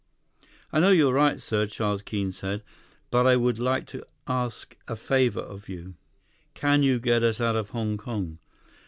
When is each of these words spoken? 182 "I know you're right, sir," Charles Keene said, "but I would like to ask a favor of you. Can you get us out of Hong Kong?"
182 0.71 0.75
"I 0.75 0.79
know 0.79 0.89
you're 0.91 1.13
right, 1.13 1.39
sir," 1.39 1.67
Charles 1.67 2.01
Keene 2.01 2.31
said, 2.31 2.63
"but 3.11 3.27
I 3.27 3.35
would 3.35 3.59
like 3.59 3.85
to 3.89 4.03
ask 4.27 4.75
a 4.87 4.95
favor 4.95 5.41
of 5.41 5.69
you. 5.69 5.93
Can 6.55 6.81
you 6.81 6.97
get 6.97 7.21
us 7.21 7.39
out 7.39 7.55
of 7.55 7.69
Hong 7.69 7.97
Kong?" 7.97 8.39